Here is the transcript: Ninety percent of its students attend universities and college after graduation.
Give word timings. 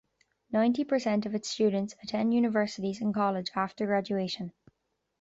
Ninety 0.51 0.83
percent 0.83 1.27
of 1.27 1.35
its 1.35 1.47
students 1.47 1.93
attend 2.03 2.33
universities 2.33 3.01
and 3.01 3.13
college 3.13 3.51
after 3.55 3.85
graduation. 3.85 4.51